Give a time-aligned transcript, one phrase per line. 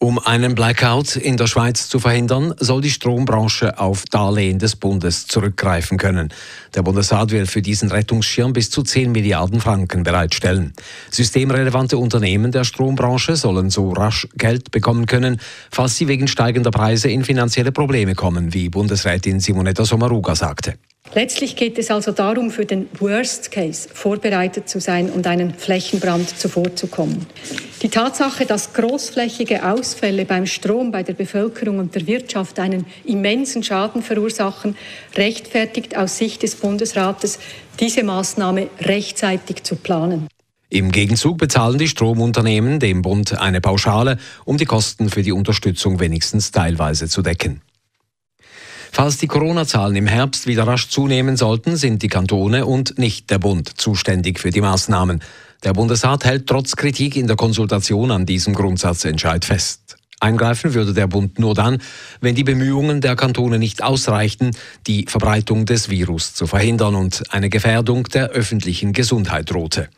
[0.00, 5.26] Um einen Blackout in der Schweiz zu verhindern, soll die Strombranche auf Darlehen des Bundes
[5.26, 6.32] zurückgreifen können.
[6.76, 10.72] Der Bundesrat will für diesen Rettungsschirm bis zu 10 Milliarden Franken bereitstellen.
[11.10, 15.40] Systemrelevante Unternehmen der Strombranche sollen so rasch Geld bekommen können,
[15.72, 20.74] falls sie wegen steigender Preise in finanzielle Probleme kommen, wie Bundesrätin Simonetta Sommaruga sagte.
[21.14, 26.38] Letztlich geht es also darum, für den Worst Case vorbereitet zu sein und einen Flächenbrand
[26.38, 27.26] zuvorzukommen.
[27.82, 33.62] Die Tatsache, dass großflächige Ausfälle beim Strom bei der Bevölkerung und der Wirtschaft einen immensen
[33.62, 34.76] Schaden verursachen,
[35.16, 37.38] rechtfertigt aus Sicht des Bundesrates,
[37.80, 40.28] diese Maßnahme rechtzeitig zu planen.
[40.70, 45.98] Im Gegenzug bezahlen die Stromunternehmen dem Bund eine Pauschale, um die Kosten für die Unterstützung
[45.98, 47.62] wenigstens teilweise zu decken.
[48.90, 53.38] Falls die Corona-Zahlen im Herbst wieder rasch zunehmen sollten, sind die Kantone und nicht der
[53.38, 55.20] Bund zuständig für die Maßnahmen.
[55.64, 59.96] Der Bundesrat hält trotz Kritik in der Konsultation an diesem Grundsatzentscheid fest.
[60.20, 61.78] Eingreifen würde der Bund nur dann,
[62.20, 64.50] wenn die Bemühungen der Kantone nicht ausreichten,
[64.86, 69.88] die Verbreitung des Virus zu verhindern und eine Gefährdung der öffentlichen Gesundheit drohte.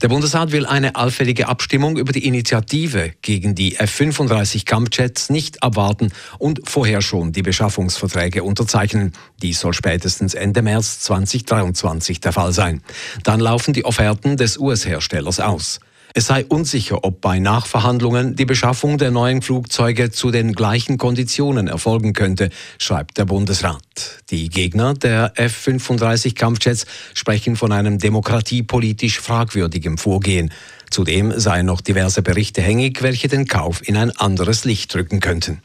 [0.00, 6.12] Der Bundesrat will eine allfällige Abstimmung über die Initiative gegen die F-35 Kampfjets nicht abwarten
[6.38, 9.12] und vorher schon die Beschaffungsverträge unterzeichnen.
[9.42, 12.82] Dies soll spätestens Ende März 2023 der Fall sein.
[13.22, 15.80] Dann laufen die Offerten des US-Herstellers aus.
[16.14, 21.68] Es sei unsicher, ob bei Nachverhandlungen die Beschaffung der neuen Flugzeuge zu den gleichen Konditionen
[21.68, 23.82] erfolgen könnte, schreibt der Bundesrat.
[24.28, 30.52] Die Gegner der F-35 Kampfjets sprechen von einem demokratiepolitisch fragwürdigen Vorgehen.
[30.90, 35.62] Zudem seien noch diverse Berichte hängig, welche den Kauf in ein anderes Licht drücken könnten.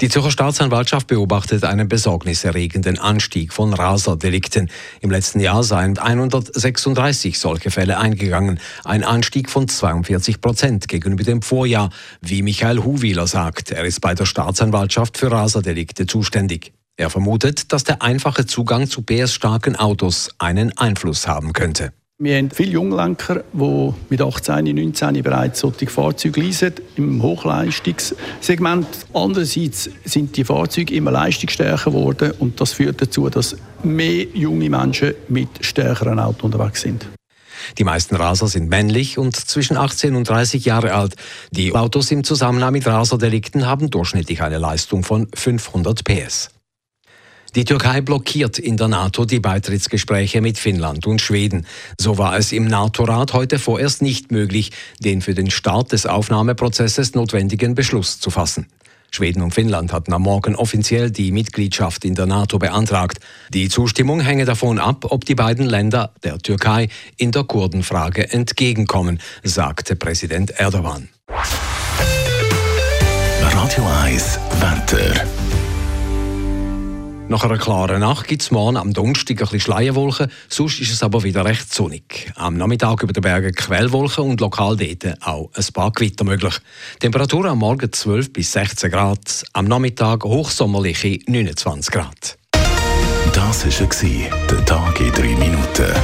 [0.00, 4.70] Die Zürcher Staatsanwaltschaft beobachtet einen besorgniserregenden Anstieg von Raserdelikten.
[5.02, 11.42] Im letzten Jahr seien 136 solche Fälle eingegangen, ein Anstieg von 42 Prozent gegenüber dem
[11.42, 11.90] Vorjahr,
[12.22, 13.72] wie Michael Huwiler sagt.
[13.72, 16.72] Er ist bei der Staatsanwaltschaft für Raserdelikte zuständig.
[16.96, 21.92] Er vermutet, dass der einfache Zugang zu PS-starken Autos einen Einfluss haben könnte.
[22.22, 28.86] Wir haben viele Junglenker, die mit 18, 19 bereits solche Fahrzeuge leisen, im Hochleistungssegment.
[29.14, 35.14] Andererseits sind die Fahrzeuge immer leistungsstärker geworden und das führt dazu, dass mehr junge Menschen
[35.28, 37.08] mit stärkeren Autos unterwegs sind.
[37.78, 41.14] Die meisten Raser sind männlich und zwischen 18 und 30 Jahre alt.
[41.52, 46.50] Die Autos im Zusammenhang mit Raserdelikten haben durchschnittlich eine Leistung von 500 PS.
[47.56, 51.66] Die Türkei blockiert in der NATO die Beitrittsgespräche mit Finnland und Schweden.
[51.98, 57.14] So war es im NATO-Rat heute vorerst nicht möglich, den für den Start des Aufnahmeprozesses
[57.14, 58.66] notwendigen Beschluss zu fassen.
[59.10, 63.18] Schweden und Finnland hatten am Morgen offiziell die Mitgliedschaft in der NATO beantragt.
[63.52, 69.20] Die Zustimmung hänge davon ab, ob die beiden Länder der Türkei in der Kurdenfrage entgegenkommen,
[69.42, 71.08] sagte Präsident Erdogan.
[73.42, 75.24] Radio 1 Wetter.
[77.30, 81.22] Nach einer klaren Nacht gibt es morgen am Donnerstag ein Schleierwolken, sonst ist es aber
[81.22, 82.32] wieder recht sonnig.
[82.34, 86.58] Am Nachmittag über den Bergen Quellwolken und lokal dort auch ein paar Gewitter möglich.
[86.98, 92.36] Temperatur am Morgen 12 bis 16 Grad, am Nachmittag hochsommerliche 29 Grad.
[93.32, 95.94] Das war der Tag in drei Minuten.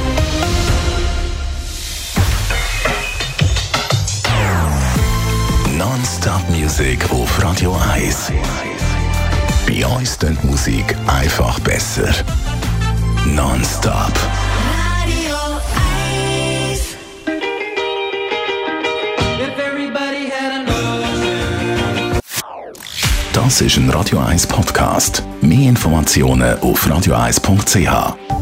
[5.77, 8.31] Non-Stop-Musik auf Radio 1.
[9.67, 12.09] Bei uns klingt Musik einfach besser.
[13.25, 14.13] Non-stop.
[14.63, 15.35] Radio
[16.71, 16.95] 1.
[23.33, 25.21] Das ist ein Radio 1 Podcast.
[25.41, 28.36] Mehr Informationen auf radio1.ch.